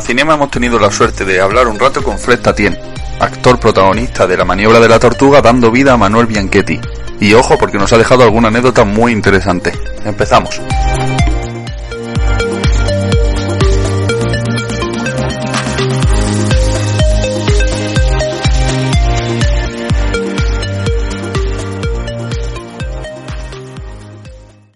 [0.00, 2.76] Cinema hemos tenido la suerte de hablar un rato con Fred Tatien,
[3.20, 6.80] actor protagonista de la maniobra de la tortuga dando vida a Manuel Bianchetti.
[7.20, 9.72] Y ojo porque nos ha dejado alguna anécdota muy interesante.
[10.04, 10.60] Empezamos.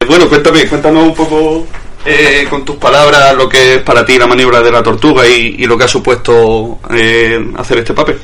[0.09, 1.67] Bueno, cuéntame, cuéntanos un poco
[2.05, 5.67] eh, con tus palabras lo que es para ti la maniobra de la tortuga y,
[5.67, 8.21] lo que ha supuesto eh, hacer este papel.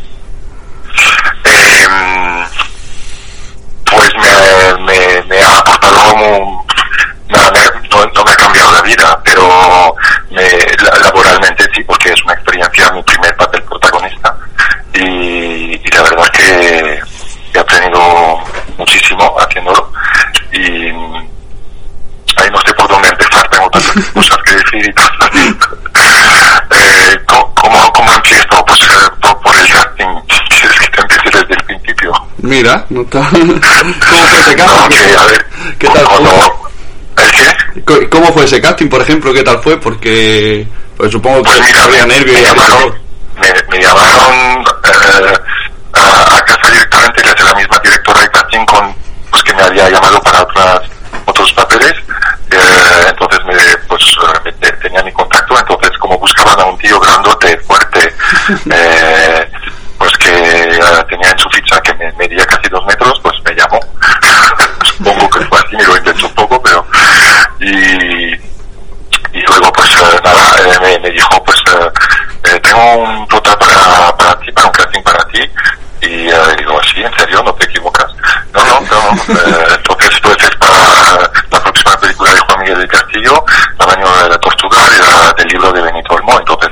[1.44, 2.46] Em,
[3.84, 6.66] pues me, me, me, ha aportado como...
[7.28, 7.50] no,
[8.14, 9.94] no, me ha cambiado la vida, pero
[10.30, 10.42] me,
[11.02, 14.36] laboralmente sí, porque es una experiencia, mi primer papel protagonista
[14.94, 17.00] y, y la verdad es que
[17.54, 18.38] he aprendido
[18.78, 19.92] muchísimo haciéndolo
[20.52, 20.90] y
[22.36, 25.30] ahí no sé por dónde empezar, tengo tantas cosas que decir y tantas.
[26.70, 27.18] eh,
[27.54, 28.64] ¿cómo, ¿Cómo empiezo?
[28.66, 32.12] Pues eh, por, por, el casting, es que te empieces desde el principio.
[32.46, 33.20] Mira, no está...
[33.30, 34.66] ¿cómo fue ese casting?
[34.66, 35.46] No, que, a ver,
[35.78, 37.24] ¿Qué tal fue?
[37.24, 38.08] ¿El qué?
[38.08, 39.32] ¿Cómo fue ese casting, por ejemplo?
[39.32, 39.80] ¿Qué tal fue?
[39.80, 42.98] Porque pues supongo que pues mira, habría nervios me y llamaron,
[43.38, 45.38] me, me llamaron eh,
[45.92, 48.94] a, a, casa directamente, le la misma directora de casting con,
[49.30, 50.80] pues que me había llamado para otras,
[51.26, 51.92] otros papeles
[52.50, 53.54] eh, entonces me,
[53.88, 54.02] pues
[54.44, 58.14] me, tenía mi contacto, entonces como buscaban a un tío grandote, fuerte,
[58.70, 59.50] eh,
[59.98, 63.54] pues que eh, tenía en su ficha que me medía casi dos metros, pues me
[63.54, 63.80] llamó.
[64.84, 66.86] Supongo que fue así, me lo inventé un poco, pero
[67.60, 68.34] y,
[69.32, 71.62] y luego pues eh, nada, eh, me, me, dijo pues
[72.62, 75.40] tengo un total para, para ti, para un casting para ti
[76.02, 78.06] y digo, sí, en serio, no te equivocas.
[78.52, 79.22] No, no, no,
[79.74, 83.44] entonces pues es para la próxima película de Juan Miguel del Castillo,
[83.78, 86.70] La baño de la tortuga y la, del libro de Benito Olmo, entonces,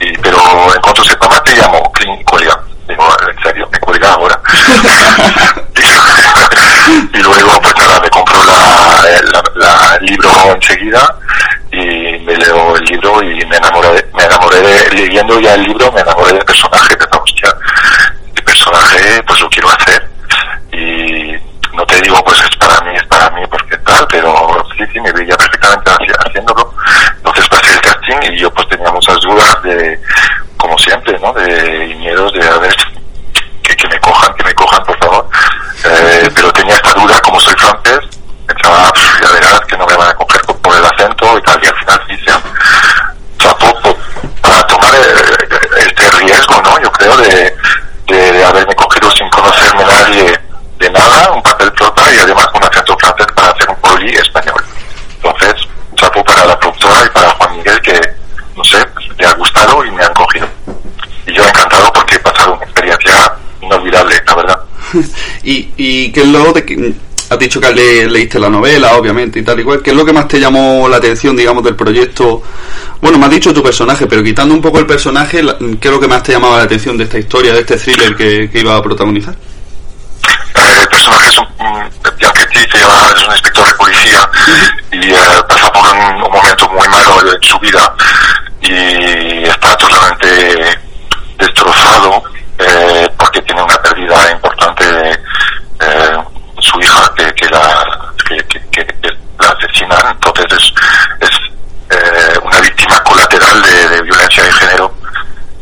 [0.00, 0.38] y, pero
[0.74, 2.58] en cuanto sepa más te llamo, Clint cuelga.
[2.88, 4.40] Digo, en serio, me cuelga ahora.
[5.76, 11.16] y, y, luego pues nada, me compro la, la, la, el libro enseguida
[11.70, 15.90] y me leo el libro y me enamoré, me enamoré de, leyendo ya el libro,
[15.92, 17.54] me enamoré del personaje, de hostia,
[18.34, 20.08] el personaje pues lo quiero hacer
[20.72, 21.32] y
[21.74, 25.00] no te digo pues es para mí, es para mí porque tal, pero sí, sí,
[25.00, 25.90] me veía perfectamente
[26.26, 26.74] haciéndolo.
[27.16, 30.00] Entonces pasé el casting y yo pues tenía muchas dudas de,
[30.56, 31.32] como siempre, ¿no?
[31.32, 32.74] De miedos de a ver
[33.62, 35.28] que, que me cojan, que me cojan, por favor.
[35.84, 38.00] Eh, pero tenía esta duda, como soy francés,
[38.46, 38.92] pensaba,
[39.22, 41.66] ya verás que no me van a coger por, por el acento y tal, y
[41.66, 42.42] al final sí se han
[43.38, 43.96] chapó
[44.40, 44.92] para tomar
[45.78, 46.80] este riesgo, ¿no?
[46.80, 47.56] Yo creo de,
[48.06, 50.38] de, de haberme cogido sin conocerme nadie
[50.78, 54.64] de nada, un papel prota y además un acento francés para hacer un poli español.
[55.16, 55.54] Entonces,
[55.90, 58.00] un chapo para la productora y para Juan Miguel que,
[58.56, 58.78] no sé,
[59.18, 60.48] me ha gustado y me han cogido.
[61.26, 64.60] Y yo encantado porque he pasado una experiencia inolvidable, la verdad.
[65.44, 66.94] ¿Y, y qué es lo de que
[67.28, 69.82] has dicho que le, leíste la novela, obviamente, y tal y cual.
[69.82, 72.42] ¿Qué es lo que más te llamó la atención, digamos, del proyecto?
[73.00, 75.42] Bueno, me has dicho tu personaje, pero quitando un poco el personaje,
[75.80, 78.14] ¿qué es lo que más te llamaba la atención de esta historia, de este thriller
[78.14, 79.34] que, que iba a protagonizar?
[80.54, 81.46] el personaje es un,
[82.18, 84.30] Bianchetti que es un inspector de policía
[84.92, 87.94] y uh, pasa por un, un, momento muy malo en su vida vida
[88.60, 90.78] y está totalmente
[91.38, 92.22] destrozado
[92.58, 94.84] eh, porque tiene una pérdida importante
[95.80, 96.18] eh,
[96.60, 98.86] su hija que, que la que, que, que
[100.10, 101.36] entonces es, es
[101.90, 104.94] eh, una víctima colateral de, de violencia de género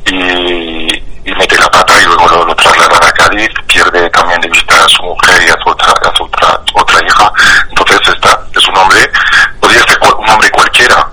[0.06, 4.49] y, y mete la pata y luego lo, lo trasladan a Cádiz, pierde también de
[4.49, 7.32] vista a su mujer y a su otra, a su otra, otra hija.
[7.69, 9.11] Entonces está, es un hombre,
[9.61, 11.06] podría ser cual- un hombre cualquiera,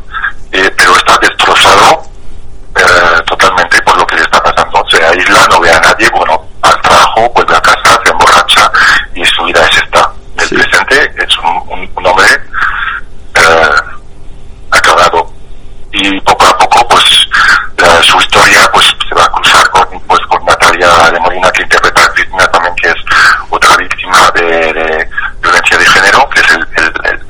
[0.51, 2.03] eh, pero está destrozado
[2.75, 4.83] eh, totalmente por lo que le está pasando.
[4.89, 8.71] Se aísla, no ve a nadie, bueno, al trabajo, vuelve a casa, se emborracha
[9.15, 10.11] y su vida es esta.
[10.37, 10.55] El Sí.
[10.55, 12.27] presente es un, un, un hombre
[13.33, 13.69] eh,
[14.71, 15.31] acabado
[15.91, 17.27] y poco a poco pues
[17.77, 21.63] la- su historia pues se va a cruzar con pues con Natalia de Molina que
[21.63, 22.95] interpreta a Cristina también que es
[23.49, 24.43] otra víctima de,
[24.73, 25.09] de
[25.41, 27.21] violencia de género que es el, el, el,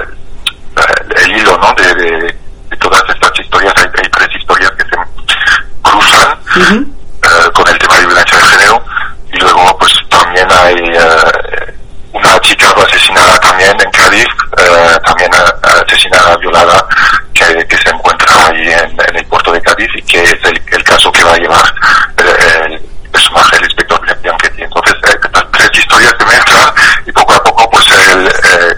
[0.00, 1.72] el- el hilo ¿no?
[1.74, 2.36] de, de-
[2.70, 4.96] de todas estas historias hay, hay tres historias que se
[5.82, 6.38] cruzan
[7.22, 8.84] eh, con el tema de violencia de género
[9.32, 11.74] y luego pues también hay eh,
[12.12, 14.26] una chica asesinada también en Cádiz,
[14.56, 16.84] eh, también eh, asesinada, violada,
[17.34, 20.62] que, que se encuentra ahí en, en el puerto de Cádiz y que es el,
[20.72, 21.74] el caso que va a llevar
[22.16, 24.62] eh, el personaje del inspector Bianchetti.
[24.62, 26.72] Entonces eh, estas tres historias se mezclan
[27.06, 28.76] y poco a poco pues el eh,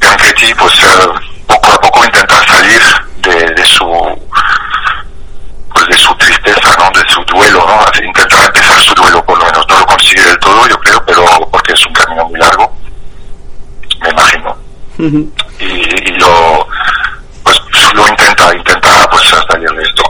[0.00, 1.08] Bianchetti pues eh,
[1.46, 2.80] poco a poco intenta salir
[3.18, 3.86] de, de su
[5.74, 6.90] pues de su tristeza, ¿no?
[6.98, 7.80] De su duelo, ¿no?
[7.80, 9.66] Así, Intentar empezar su duelo, por lo menos.
[9.68, 12.72] No lo consigue del todo, yo creo, pero porque es un camino muy largo,
[14.00, 14.56] me imagino.
[14.98, 15.32] Ujú.
[15.58, 16.66] Y, y lo,
[17.42, 17.60] pues
[17.92, 20.02] lo intenta, intenta, pues salir de esto.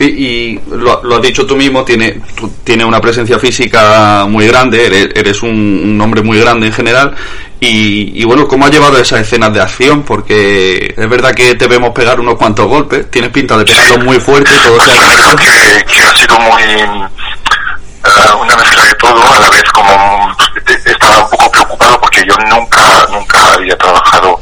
[0.00, 4.46] Y, y lo, lo has dicho tú mismo, tiene, tú- tiene una presencia física muy
[4.48, 7.14] grande, eres, eres un, un hombre muy grande en general.
[7.60, 10.02] Y, y bueno, ¿cómo has llevado esas escenas de acción?
[10.02, 14.18] Porque es verdad que te vemos pegar unos cuantos golpes, tienes pinta de pegarlos muy
[14.18, 18.84] fuerte, todo se Pues ha yo creo que, que ha sido muy eh, una mezcla
[18.84, 20.34] de todo, a la vez como
[20.66, 24.40] eh, estaba un poco preocupado porque yo nunca, nunca había trabajado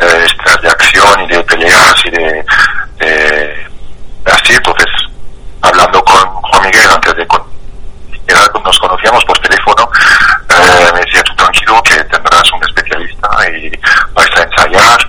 [0.00, 0.26] eh,
[0.62, 2.44] de acción y de peleas y de,
[3.00, 3.66] de-
[4.24, 4.86] así, entonces
[5.60, 7.42] hablando con Juan Miguel antes de con,
[8.10, 9.86] siquiera nos conocíamos por teléfono,
[10.48, 13.70] eh, me decía tú tranquilo que tendrás un especialista y
[14.14, 15.08] vais a ensayar,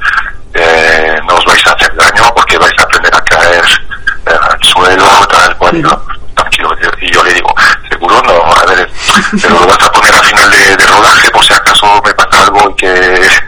[0.54, 3.64] eh, no os vais a hacer daño porque vais a aprender a caer
[4.28, 7.56] eh, al suelo, tal cual, y yo, tranquilo, y yo le digo,
[7.90, 8.90] seguro no, a ver,
[9.42, 12.42] pero lo vas a poner al final de, de rodaje por si acaso me pasa
[12.44, 12.96] algo y que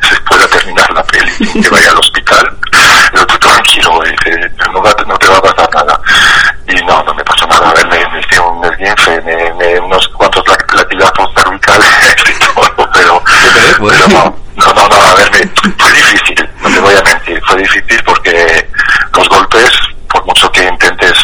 [0.09, 2.57] se pueda terminar la peli, sin que vaya al hospital,
[3.11, 5.99] pero tú tranquilo, y dice, no, va- no te va a pasar nada.
[6.67, 9.79] Y no, no me pasó nada, a ver, me, me hice un esguince, me, me,
[9.79, 11.89] unos cuantos lat- latigazos cervicales
[12.29, 13.23] y todo, pero,
[13.56, 13.95] ves, pues.
[13.95, 17.41] pero no, no, no, no, a ver, me- fue difícil, no te voy a mentir,
[17.47, 18.69] fue difícil porque
[19.15, 19.71] los golpes,
[20.09, 21.17] por mucho que intentes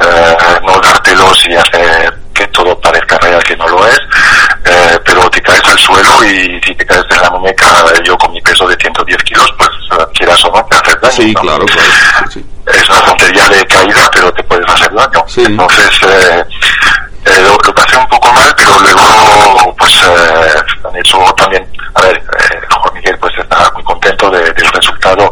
[0.00, 3.98] eh, no dártelos y hacer que todo parezca real que no lo es,
[4.64, 7.66] eh, pero te caes al suelo y si te caes en la muñeca,
[8.04, 11.12] yo con mi peso de 110 kilos, pues eh, quieras o no, te haces daño.
[11.14, 11.40] Sí, ¿no?
[11.40, 12.30] claro, claro.
[12.32, 15.24] sí, es una tontería de caída, pero te puedes hacer daño.
[15.26, 15.42] Sí.
[15.44, 16.44] Entonces, eh,
[17.26, 22.02] eh, lo, lo pasé un poco mal, pero luego, pues, eh, han hecho también, a
[22.02, 25.30] ver, eh, Juan Miguel, pues, está muy contento de- del resultado.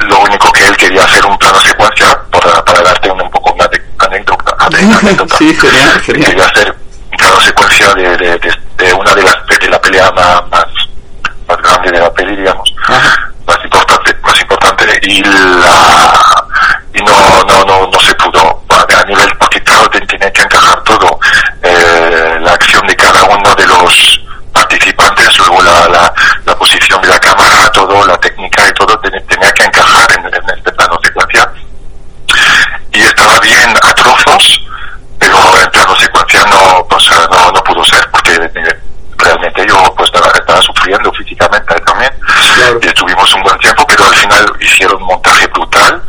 [0.00, 3.52] Lo único que él quería hacer un plano secuencia para, para darte un, un poco
[3.52, 4.54] una de- anécdota.
[5.00, 5.36] anécdota.
[5.36, 6.30] Sí, genial, genial.
[6.30, 6.76] Quería hacer
[7.10, 10.66] un plano secuencia de, de, de- de una de las de la pelea más,
[11.48, 13.30] más, grande de la peli, digamos Ajá.
[13.46, 16.44] más importante más importante y la
[16.94, 20.82] y no no no no se pudo a nivel porque claro te- tiene que encajar
[20.84, 21.18] todo
[21.62, 24.20] eh, la acción de cada uno de los
[24.52, 29.24] participantes luego la, la, la posición de la cámara todo la técnica y todo ten-
[29.26, 31.50] tenía que encajar en, en este plano secuencia
[32.92, 34.60] y estaba bien a trozos
[35.18, 38.80] pero en plano secuencia no pues eh, no, no pudo ser porque eh,
[39.18, 42.10] realmente yo pues estaba, estaba sufriendo físicamente también
[42.54, 42.78] Claro.
[42.82, 46.02] y estuvimos un buen tiempo pero al final hicieron un montaje brutal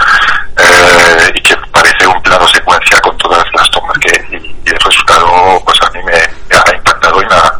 [0.57, 4.35] eh, y que parece un plano secuencia con todas las tomas que y,
[4.65, 7.53] y el resultado pues a mí me, me ha impactado y me ha,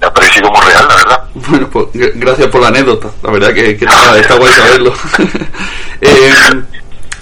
[0.00, 3.08] me ha parecido muy real la verdad Bueno, pues gr- gracias por la anécdota.
[3.22, 4.92] La verdad que, que está, está guay saberlo.
[6.04, 6.32] Eh,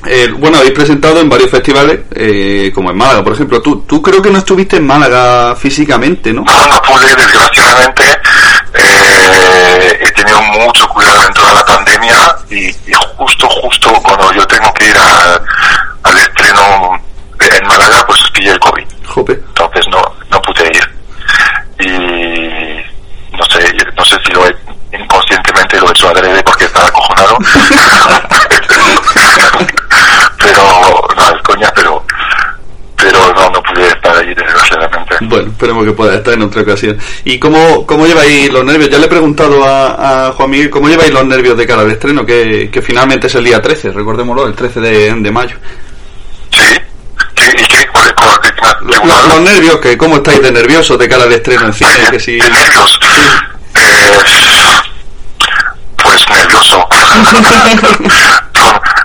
[0.07, 3.61] eh, bueno, habéis presentado en varios festivales, eh, como en Málaga, por ejemplo.
[3.61, 6.43] Tú, tú creo que no estuviste en Málaga físicamente, ¿no?
[6.43, 8.05] No, no pude, desgraciadamente.
[8.75, 14.47] Eh, he tenido mucho cuidado en toda la pandemia y, y justo, justo cuando yo
[14.47, 15.43] tengo que ir a-
[16.05, 16.99] al estreno
[17.39, 18.85] en Málaga, pues pillé el COVID.
[19.07, 19.43] Jope.
[35.85, 36.99] Que pueda estar en otra ocasión.
[37.25, 38.91] ¿Y cómo, cómo lleváis los nervios?
[38.91, 42.25] Ya le he preguntado a, Juan Miguel, ¿cómo lleváis los nervios de cara al estreno?
[42.25, 45.57] Que, que finalmente es el día 13, recordémoslo, el 13 de, de mayo.
[46.51, 46.63] Sí,
[47.59, 47.87] ¿y qué?
[48.83, 51.91] los, nervios, que ¿cómo estáis de nerviosos de cara al estreno en cine?
[52.11, 52.39] Que si...
[52.39, 52.99] nervios?
[53.75, 54.11] Eh,
[56.03, 56.87] pues nervioso.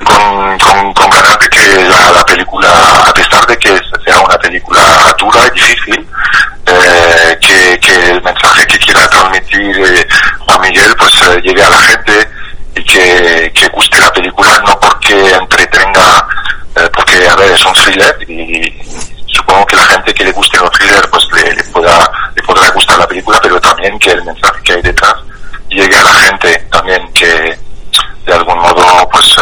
[0.03, 2.69] con, con, con, ganas de que la, película,
[3.07, 6.07] a pesar de que sea una película dura y difícil,
[6.65, 10.07] eh, que, que, el mensaje que quiera transmitir eh,
[10.47, 12.29] a Miguel pues eh, llegue a la gente
[12.75, 16.27] y que, que guste la película, no porque entretenga,
[16.75, 18.73] eh, porque a ver, es un thriller y
[19.27, 22.97] supongo que la gente que le guste los thriller pues le, pueda, le podrá gustar
[22.97, 25.15] la película, pero también que el mensaje que hay detrás
[25.69, 27.57] llegue a la gente también que
[28.25, 29.37] de algún modo pues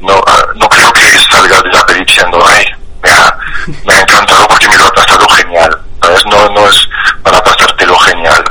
[0.00, 2.64] no, ah, no creo que salga de la peli diciendo, ay,
[3.02, 3.36] me ha,
[3.84, 5.78] me ha encantado porque me lo ha pasado genial.
[6.02, 6.24] ¿Sabes?
[6.26, 6.88] No, no es
[7.22, 8.42] para pasártelo genial,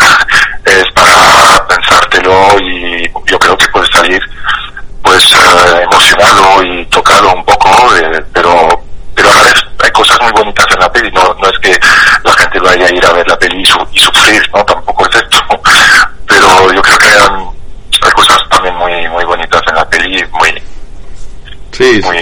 [0.65, 4.22] es para pensártelo y yo creo que puede salir
[5.01, 8.84] pues eh, emocionado y tocado un poco, eh, pero
[9.15, 11.79] pero a la vez hay cosas muy bonitas en la peli, no, no es que
[12.24, 13.65] la gente vaya a ir a ver la peli y,
[14.00, 14.63] sufrir, ¿no?
[14.63, 15.39] Tampoco es esto,
[16.27, 17.17] pero yo creo que hay,
[18.03, 20.53] hay cosas también muy muy bonitas en la peli, muy
[21.89, 22.17] Sí, muy,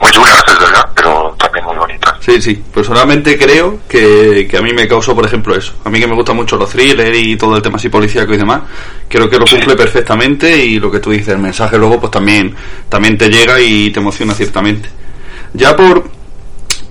[0.00, 2.14] muy duras, es verdad, pero también muy bonitas.
[2.20, 2.62] Sí, sí.
[2.74, 5.72] Personalmente creo que, que, a mí me causó, por ejemplo, eso.
[5.84, 8.36] A mí que me gustan mucho los thrillers y todo el tema así policíaco y
[8.36, 8.62] demás,
[9.08, 12.54] creo que lo cumple perfectamente y lo que tú dices, el mensaje luego pues también,
[12.88, 14.90] también te llega y te emociona ciertamente.
[15.54, 16.04] Ya por,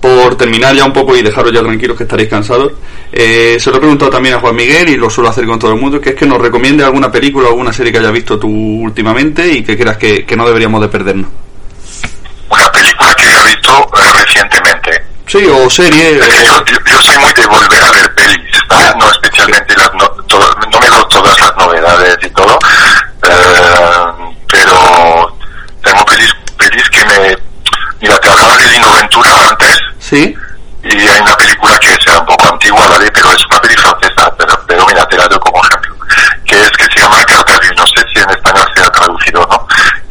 [0.00, 2.72] por terminar ya un poco y dejaros ya tranquilos que estaréis cansados,
[3.12, 5.72] eh, se lo he preguntado también a Juan Miguel y lo suelo hacer con todo
[5.72, 8.36] el mundo, que es que nos recomiende alguna película o alguna serie que haya visto
[8.36, 11.45] tú últimamente y que creas que, que no deberíamos de perdernos
[12.48, 15.06] una película que he visto eh, recientemente.
[15.26, 16.20] Sí, o serie.
[16.20, 18.62] Yo, soy muy de volver a ver pelis,
[18.96, 20.08] no especialmente las no,
[20.70, 22.56] no me doy todas las novedades y todo,
[23.22, 25.36] eh, pero
[25.82, 27.36] tengo pelis, pelis que me...
[28.00, 29.78] Mira, te hablaba de Lino Ventura antes.
[29.98, 30.36] Sí.
[30.84, 33.10] Y hay una película que sea un poco antigua, ¿vale?
[33.10, 35.96] Pero es una peli francesa, pero, pero mira, te la doy como ejemplo.
[36.44, 39.46] Que es que se llama Cartaview, no sé si en español se ha traducido o
[39.48, 39.66] no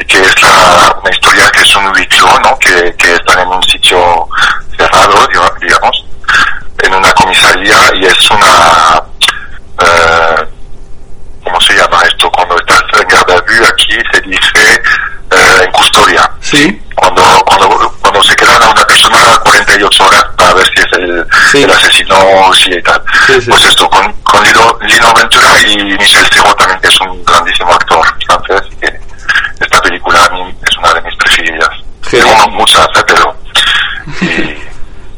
[0.07, 2.07] que es la, una historia que es un huis
[2.43, 2.57] ¿no?
[2.59, 4.27] Que, que están en un sitio
[4.77, 5.27] cerrado,
[5.61, 6.05] digamos,
[6.79, 9.01] en una comisaría y es una,
[9.81, 10.47] eh,
[11.43, 12.29] ¿cómo se llama esto?
[12.31, 14.81] Cuando estás en garda vue aquí se dice
[15.31, 16.29] eh, en custodia.
[16.55, 16.81] Sí.
[16.95, 21.27] Cuando, cuando, cuando se quedan a una persona 48 horas para ver si es el,
[21.63, 23.01] el asesino sí y tal.
[23.27, 27.73] pues esto, con, con Lino, Lino Ventura y Michel Serrault también, que es un grandísimo
[27.73, 28.99] actor francés, que
[29.59, 30.19] esta película
[30.67, 31.69] es una de mis preferidas.
[32.09, 33.35] Tengo muchas, pero...
[34.21, 34.57] Y,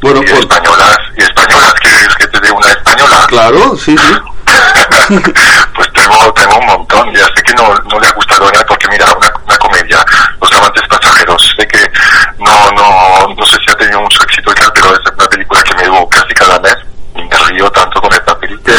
[0.02, 3.26] bueno, y españolas, y españolas, ¿quieres que te dé una española?
[3.28, 4.14] Claro, sí, sí.
[5.74, 8.88] pues tengo, tengo un montón, ya sé que no, no le ha gustado nada porque
[8.88, 10.04] mira, una, una comedia,
[10.40, 11.90] Los amantes pasajeros, sé que
[12.38, 15.62] no, no, no sé si ha tenido mucho éxito y tal, pero es una película
[15.62, 16.76] que me digo casi cada mes
[17.14, 18.76] y me río tanto con esta película.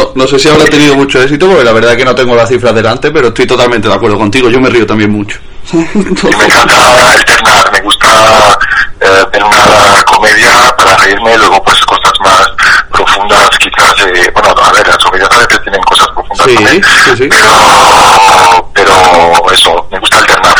[0.00, 2.48] No, no sé si habrá tenido mucho éxito, porque la verdad que no tengo las
[2.48, 4.48] cifras delante, pero estoy totalmente de acuerdo contigo.
[4.48, 5.38] Yo me río también mucho.
[5.72, 8.58] y me encanta alternar, me gusta
[9.00, 12.50] eh, ver una comedia para reírme, luego pues cosas más
[12.90, 16.82] profundas, quizás, eh, bueno, a ver, las comedias a veces tienen cosas profundas también,
[17.30, 20.56] Pero, pero eso, me gusta alternar,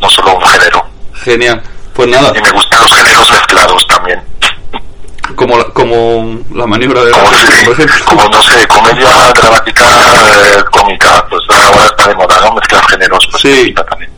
[0.00, 0.84] no solo un género.
[1.14, 1.62] Genial,
[1.94, 2.32] pues nada.
[2.36, 2.92] Y me gustan los
[5.92, 8.04] como la, como la maniobra de como, por ejemplo.
[8.06, 13.28] como no sé comedia dramática eh, cómica pues ahora está de moda no mezclar géneros
[13.30, 13.74] pues sí.
[13.88, 14.10] también.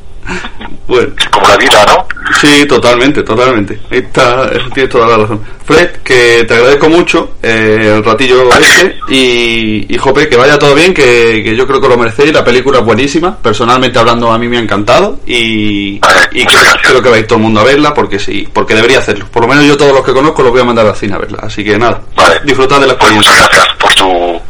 [0.86, 1.12] Bueno.
[1.30, 2.06] Como la vida no
[2.44, 3.80] sí totalmente totalmente.
[3.90, 5.40] Ahí está tienes toda la razón.
[5.64, 10.74] Fred que te agradezco mucho eh, el ratillo este y, y Jope que vaya todo
[10.74, 12.32] bien que, que, yo creo que lo merecéis.
[12.32, 13.36] La película es buenísima.
[13.36, 16.00] Personalmente hablando a mí me ha encantado y,
[16.32, 19.26] y creo, creo, que vais todo el mundo a verla porque sí porque debería hacerlo.
[19.30, 21.18] Por lo menos yo todos los que conozco los voy a mandar al cine a
[21.18, 21.38] verla.
[21.42, 22.40] Así que nada vale.
[22.44, 23.32] disfrutad de la pues experiencia.
[23.32, 24.40] muchas gracias por tu,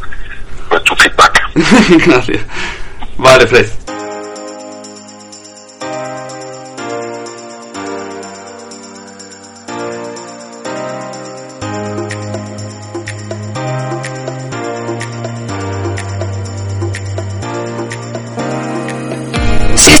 [0.69, 1.41] por tu feedback.
[2.05, 2.41] Gracias.
[3.17, 3.84] Vale Fred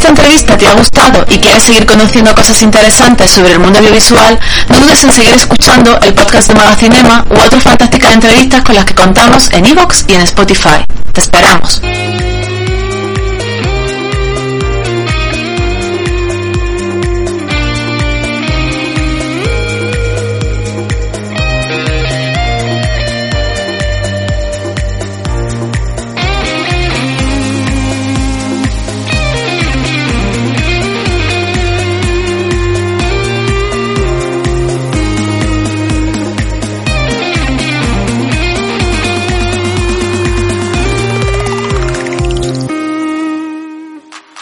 [0.05, 4.39] esta entrevista te ha gustado y quieres seguir conociendo cosas interesantes sobre el mundo audiovisual,
[4.69, 8.85] no dudes en seguir escuchando el podcast de Magacinema u otras fantásticas entrevistas con las
[8.85, 10.85] que contamos en iVoox y en Spotify.
[11.11, 11.81] Te esperamos.